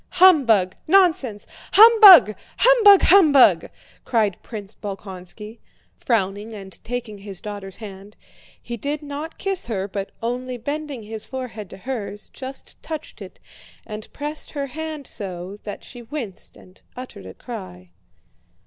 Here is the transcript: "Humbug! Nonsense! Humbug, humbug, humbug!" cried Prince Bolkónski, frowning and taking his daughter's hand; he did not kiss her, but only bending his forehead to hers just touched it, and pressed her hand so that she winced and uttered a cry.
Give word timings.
"Humbug! 0.17 0.73
Nonsense! 0.87 1.45
Humbug, 1.73 2.33
humbug, 2.57 3.03
humbug!" 3.03 3.69
cried 4.03 4.41
Prince 4.41 4.73
Bolkónski, 4.73 5.59
frowning 5.95 6.53
and 6.53 6.83
taking 6.83 7.19
his 7.19 7.39
daughter's 7.39 7.77
hand; 7.77 8.17
he 8.59 8.77
did 8.77 9.03
not 9.03 9.37
kiss 9.37 9.67
her, 9.67 9.87
but 9.87 10.09
only 10.23 10.57
bending 10.57 11.03
his 11.03 11.23
forehead 11.23 11.69
to 11.69 11.77
hers 11.77 12.29
just 12.29 12.81
touched 12.81 13.21
it, 13.21 13.39
and 13.85 14.11
pressed 14.11 14.49
her 14.53 14.65
hand 14.65 15.05
so 15.05 15.57
that 15.65 15.83
she 15.83 16.01
winced 16.01 16.57
and 16.57 16.81
uttered 16.97 17.27
a 17.27 17.35
cry. 17.35 17.91